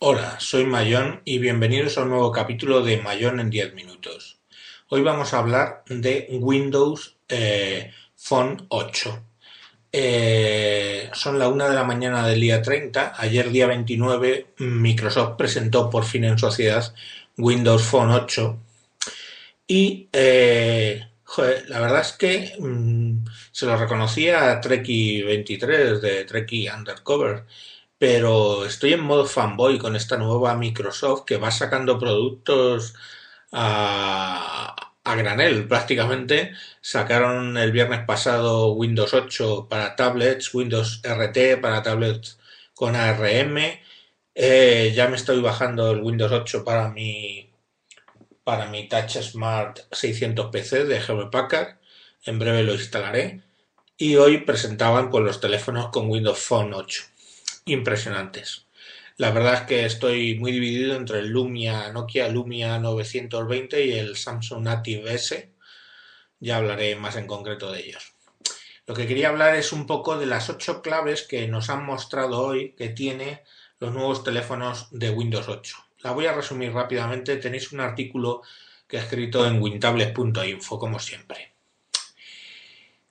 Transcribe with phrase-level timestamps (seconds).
[0.00, 4.38] Hola, soy Mayón y bienvenidos a un nuevo capítulo de Mayón en 10 minutos.
[4.90, 9.24] Hoy vamos a hablar de Windows eh, Phone 8.
[9.90, 13.14] Eh, son la una de la mañana del día 30.
[13.16, 16.94] Ayer, día 29, Microsoft presentó por fin en sociedad
[17.36, 18.56] Windows Phone 8.
[19.66, 21.08] Y eh,
[21.66, 27.44] la verdad es que mm, se lo reconocía a Treki23 de Treki Undercover
[27.98, 32.94] pero estoy en modo fanboy con esta nueva Microsoft que va sacando productos
[33.52, 36.52] a, granel prácticamente.
[36.80, 42.38] Sacaron el viernes pasado Windows 8 para tablets, Windows RT para tablets
[42.74, 43.58] con ARM.
[44.34, 47.52] Eh, ya me estoy bajando el Windows 8 para mi,
[48.44, 51.78] para mi Touch Smart 600 PC de Hewlett Packard.
[52.24, 53.42] En breve lo instalaré.
[53.96, 57.17] Y hoy presentaban con los teléfonos con Windows Phone 8
[57.72, 58.66] impresionantes.
[59.16, 64.16] La verdad es que estoy muy dividido entre el Lumia, Nokia Lumia 920 y el
[64.16, 65.52] Samsung Native S.
[66.38, 68.12] Ya hablaré más en concreto de ellos.
[68.86, 72.40] Lo que quería hablar es un poco de las ocho claves que nos han mostrado
[72.40, 73.42] hoy que tiene
[73.80, 75.76] los nuevos teléfonos de Windows 8.
[76.00, 77.36] La voy a resumir rápidamente.
[77.36, 78.42] Tenéis un artículo
[78.86, 81.57] que he escrito en wintables.info, como siempre.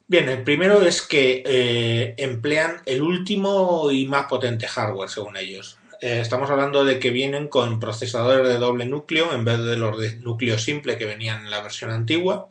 [0.09, 5.77] Bien, el primero es que eh, emplean el último y más potente hardware, según ellos.
[5.99, 9.99] Eh, estamos hablando de que vienen con procesadores de doble núcleo en vez de los
[9.99, 12.49] de núcleo simple que venían en la versión antigua.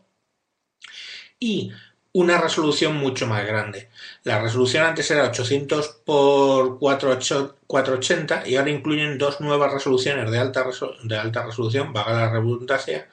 [1.41, 1.73] Y
[2.13, 3.89] una resolución mucho más grande.
[4.25, 10.67] La resolución antes era 800 x 480 y ahora incluyen dos nuevas resoluciones de alta,
[11.05, 13.09] de alta resolución, vaga la redundancia,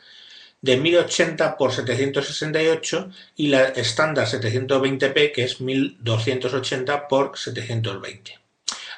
[0.64, 8.39] de 1080 por 768 y la estándar 720p que es 1280 por 720.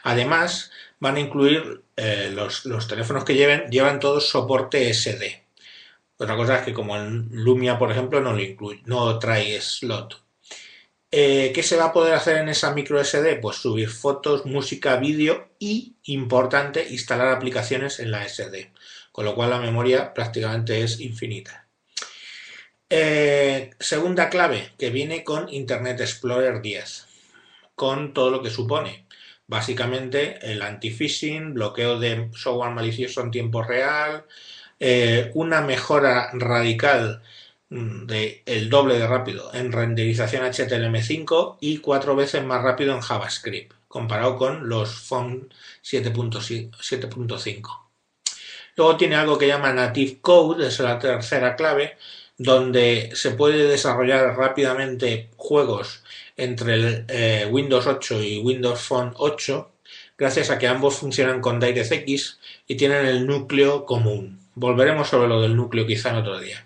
[0.04, 5.44] Además, van a incluir eh, los, teléfonos que lleven, llevan todos soporte SD.
[6.18, 10.22] Otra cosa es que como en Lumia, por ejemplo, no, lo incluye, no trae slot.
[11.10, 13.38] Eh, ¿Qué se va a poder hacer en esa micro SD?
[13.38, 18.72] Pues subir fotos, música, vídeo y, importante, instalar aplicaciones en la SD
[19.16, 21.66] con lo cual la memoria prácticamente es infinita.
[22.90, 27.08] Eh, segunda clave, que viene con Internet Explorer 10,
[27.76, 29.06] con todo lo que supone.
[29.48, 34.26] Básicamente el anti-phishing, bloqueo de software malicioso en tiempo real,
[34.82, 37.24] eh, una mejora radical
[37.70, 43.72] mm, de doble de rápido en renderización HTML5 y cuatro veces más rápido en JavaScript,
[43.88, 47.85] comparado con los Phone 7.5.
[48.76, 51.98] Luego tiene algo que llama Native Code, es la tercera clave,
[52.38, 56.04] donde se puede desarrollar rápidamente juegos
[56.36, 59.72] entre el, eh, Windows 8 y Windows Phone 8,
[60.18, 64.40] gracias a que ambos funcionan con DirectX y tienen el núcleo común.
[64.56, 66.66] Volveremos sobre lo del núcleo quizá en otro día.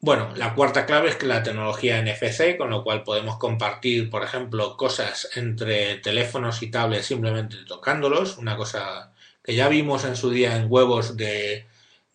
[0.00, 4.22] Bueno, la cuarta clave es que la tecnología NFC, con lo cual podemos compartir, por
[4.22, 9.13] ejemplo, cosas entre teléfonos y tablets simplemente tocándolos, una cosa
[9.44, 11.66] que ya vimos en su día en huevos de,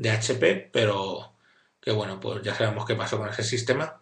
[0.03, 1.33] HP, pero
[1.79, 4.01] que bueno, pues ya sabemos qué pasó con ese sistema.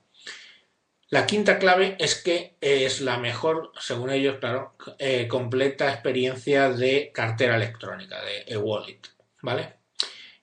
[1.09, 7.11] La quinta clave es que es la mejor, según ellos, claro, eh, completa experiencia de
[7.13, 8.99] cartera electrónica, de e-wallet,
[9.41, 9.75] ¿vale?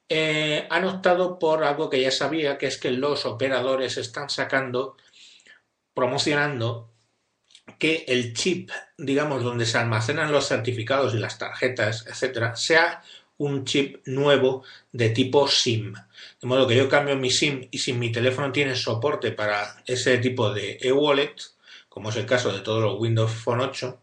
[0.08, 4.96] Eh, han optado por algo que ya sabía, que es que los operadores están sacando,
[5.94, 6.94] promocionando
[7.78, 13.02] que el chip, digamos, donde se almacenan los certificados y las tarjetas, etcétera, sea
[13.38, 15.94] un chip nuevo de tipo SIM.
[16.40, 20.18] De modo que yo cambio mi SIM y si mi teléfono tiene soporte para ese
[20.18, 21.34] tipo de e-wallet,
[21.88, 24.00] como es el caso de todos los Windows Phone 8,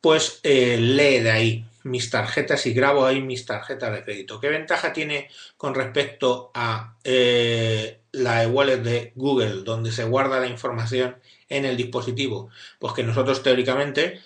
[0.00, 4.40] pues eh, lee de ahí mis tarjetas y grabo ahí mis tarjetas de crédito.
[4.40, 10.46] ¿Qué ventaja tiene con respecto a eh, la e-wallet de Google, donde se guarda la
[10.46, 11.16] información
[11.48, 12.50] en el dispositivo?
[12.78, 14.20] Pues que nosotros teóricamente,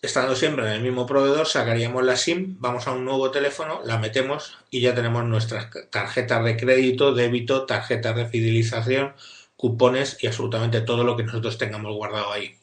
[0.00, 3.98] estando siempre en el mismo proveedor, sacaríamos la SIM, vamos a un nuevo teléfono, la
[3.98, 9.14] metemos y ya tenemos nuestras tarjetas de crédito, débito, tarjetas de fidelización,
[9.56, 12.56] cupones y absolutamente todo lo que nosotros tengamos guardado ahí.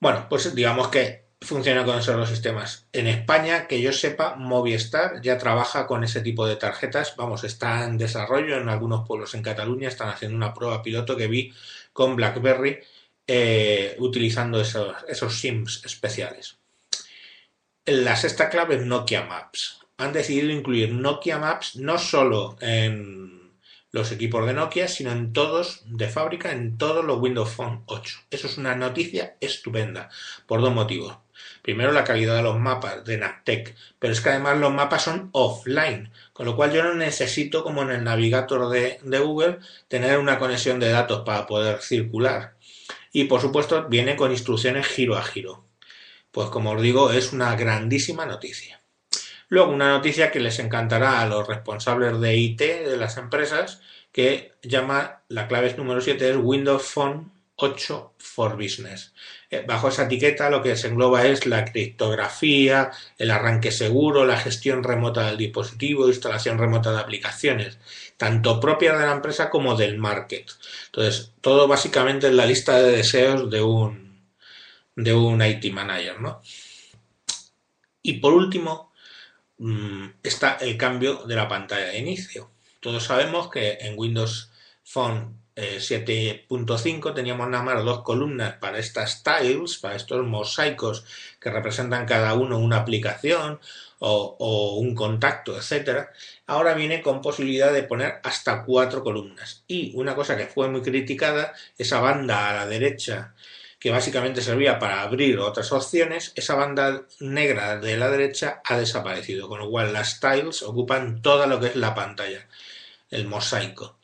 [0.00, 2.86] Bueno, pues digamos que funciona con esos dos sistemas.
[2.92, 7.14] En España, que yo sepa, Movistar ya trabaja con ese tipo de tarjetas.
[7.16, 9.88] Vamos, está en desarrollo en algunos pueblos en Cataluña.
[9.88, 11.52] Están haciendo una prueba piloto que vi
[11.92, 12.78] con BlackBerry
[13.26, 16.58] eh, utilizando esos, esos SIMs especiales.
[17.86, 19.80] La sexta clave es Nokia Maps.
[19.98, 23.52] Han decidido incluir Nokia Maps no solo en
[23.90, 28.18] los equipos de Nokia, sino en todos de fábrica, en todos los Windows Phone 8.
[28.30, 30.10] Eso es una noticia estupenda,
[30.46, 31.16] por dos motivos.
[31.68, 35.28] Primero la calidad de los mapas de Navtec, pero es que además los mapas son
[35.32, 40.18] offline, con lo cual yo no necesito, como en el navigator de, de Google, tener
[40.18, 42.54] una conexión de datos para poder circular.
[43.12, 45.66] Y por supuesto viene con instrucciones giro a giro.
[46.30, 48.80] Pues como os digo, es una grandísima noticia.
[49.50, 54.52] Luego, una noticia que les encantará a los responsables de IT de las empresas, que
[54.62, 57.30] llama, la clave número 7 es Windows Phone
[57.60, 59.12] 8 for Business.
[59.50, 64.36] Eh, bajo esa etiqueta lo que se engloba es la criptografía, el arranque seguro, la
[64.36, 67.78] gestión remota del dispositivo, instalación remota de aplicaciones,
[68.16, 70.48] tanto propias de la empresa como del market.
[70.86, 74.22] Entonces, todo básicamente en la lista de deseos de un,
[74.94, 76.40] de un IT manager, ¿no?
[78.02, 78.92] Y por último,
[79.58, 82.50] mm, está el cambio de la pantalla de inicio.
[82.78, 84.52] Todos sabemos que en Windows
[84.84, 91.04] Phone 7.5 eh, teníamos nada más dos columnas para estas tiles, para estos mosaicos
[91.40, 93.58] que representan cada uno una aplicación
[93.98, 96.12] o, un contacto, etcétera.
[96.46, 99.64] Ahora viene con posibilidad de poner hasta cuatro columnas.
[99.66, 103.34] Y una cosa que fue muy criticada, esa banda a la derecha
[103.80, 109.48] que básicamente servía para abrir otras opciones, esa banda negra de la derecha ha desaparecido,
[109.48, 112.46] con lo cual las tiles ocupan toda lo que es la pantalla,
[113.10, 113.97] el mosaico.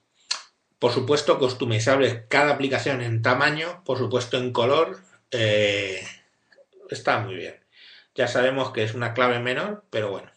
[0.85, 4.99] Por supuesto, customizable cada aplicación en tamaño, por supuesto en color,
[5.31, 6.07] eh,
[6.91, 7.55] está muy bien.
[8.15, 10.31] Ya sabemos que es una clave menor, pero bueno.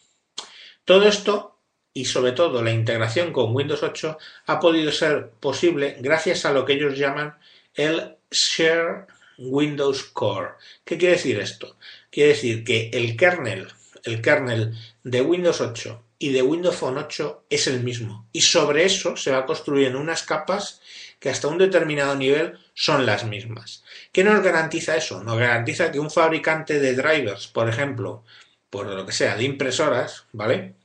[0.86, 1.60] Todo esto
[1.94, 6.64] y sobre todo la integración con Windows 8 ha podido ser posible gracias a lo
[6.64, 7.38] que ellos llaman
[7.74, 9.06] el Share
[9.40, 10.52] Windows Core.
[10.86, 11.76] ¿Qué quiere decir esto?
[12.10, 13.68] Quiere decir que el kernel,
[14.02, 18.28] el kernel de Windows 8 y de Windows Phone 8 es el mismo.
[18.32, 20.82] Y sobre eso se va construyendo unas capas
[21.20, 23.84] que hasta un determinado nivel son las mismas.
[24.12, 25.24] ¿Qué nos garantiza eso?
[25.24, 28.24] Nos garantiza que un fabricante de drivers, por ejemplo,
[28.70, 30.76] por lo que sea, de impresoras, ¿vale?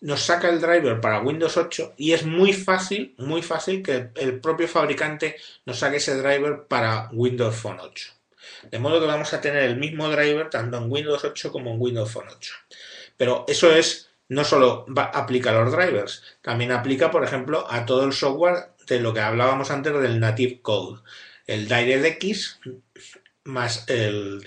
[0.00, 4.40] Nos saca el driver para Windows 8 y es muy fácil, muy fácil que el
[4.40, 8.12] propio fabricante nos saque ese driver para Windows Phone 8.
[8.70, 11.80] De modo que vamos a tener el mismo driver tanto en Windows 8 como en
[11.80, 12.54] Windows Phone 8.
[13.16, 18.04] Pero eso es no solo aplica a los drivers, también aplica, por ejemplo, a todo
[18.04, 21.00] el software de lo que hablábamos antes del native code.
[21.46, 22.60] El DirectX
[23.44, 24.38] más el,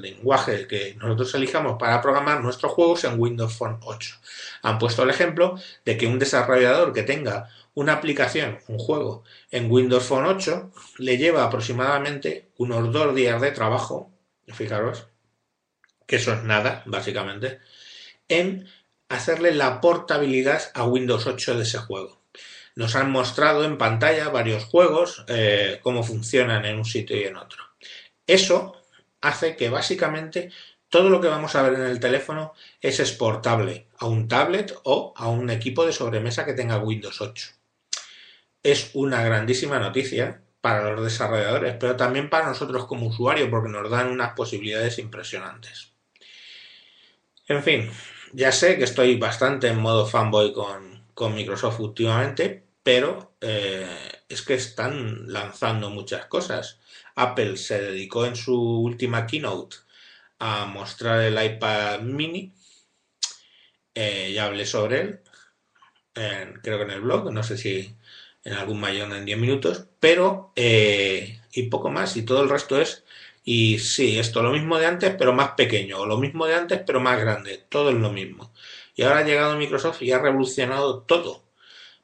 [0.00, 4.16] lenguaje que nosotros elijamos para programar nuestros juegos en Windows Phone 8.
[4.62, 9.70] Han puesto el ejemplo de que un desarrollador que tenga una aplicación, un juego, en
[9.70, 14.10] Windows Phone 8 le lleva aproximadamente unos dos días de trabajo,
[14.48, 15.08] fijaros,
[16.06, 17.60] que eso es nada, básicamente,
[18.28, 18.68] en
[19.12, 22.22] hacerle la portabilidad a Windows 8 de ese juego.
[22.74, 27.36] Nos han mostrado en pantalla varios juegos, eh, cómo funcionan en un sitio y en
[27.36, 27.62] otro.
[28.26, 28.76] Eso
[29.20, 30.50] hace que básicamente
[30.88, 35.12] todo lo que vamos a ver en el teléfono es exportable a un tablet o
[35.16, 37.50] a un equipo de sobremesa que tenga Windows 8.
[38.62, 43.90] Es una grandísima noticia para los desarrolladores, pero también para nosotros como usuarios, porque nos
[43.90, 45.92] dan unas posibilidades impresionantes.
[47.48, 47.90] En fin,
[48.32, 50.92] ya sé que estoy bastante en modo fanboy con,
[51.34, 53.86] Microsoft últimamente, pero eh,
[54.28, 56.80] es que están lanzando muchas cosas.
[57.14, 59.76] Apple se dedicó en su última keynote
[60.40, 62.52] a mostrar el iPad mini.
[63.94, 65.20] Eh, ya hablé sobre él,
[66.62, 67.94] creo que en el blog, no sé si
[68.44, 72.80] en algún mayor en 10 minutos, pero eh, y poco más, y todo el resto
[72.80, 73.04] es
[73.44, 76.80] y sí, esto lo mismo de antes, pero más pequeño, o lo mismo de antes,
[76.86, 78.52] pero más grande, todo es lo mismo.
[78.94, 81.42] Y ahora ha llegado Microsoft y ha revolucionado todo,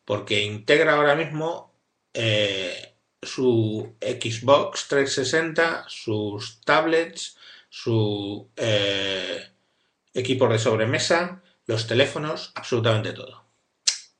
[0.04, 1.72] porque integra ahora mismo
[2.14, 7.36] eh, su Xbox 360, sus tablets,
[7.68, 9.50] su eh,
[10.14, 13.44] equipo de sobremesa, los teléfonos, absolutamente todo.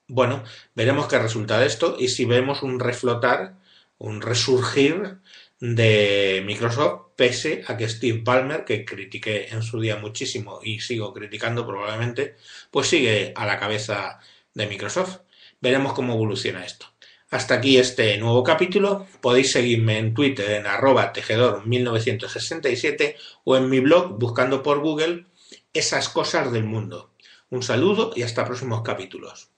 [0.07, 0.45] Bueno,
[0.75, 3.57] veremos qué resulta de esto y si vemos un reflotar,
[3.99, 5.19] un resurgir
[5.61, 11.13] de Microsoft, pese a que Steve Ballmer, que critiqué en su día muchísimo y sigo
[11.13, 12.37] criticando probablemente,
[12.71, 14.21] pues sigue a la cabeza
[14.55, 15.23] de Microsoft.
[15.61, 16.87] Veremos cómo evoluciona esto.
[17.31, 19.09] Hasta aquí este nuevo capítulo.
[19.21, 25.27] Podéis seguirme en Twitter en arroba tejedor1967 o en mi blog buscando por Google
[25.73, 27.11] esas cosas del mundo.
[27.51, 29.51] Un saludo y hasta próximos capítulos.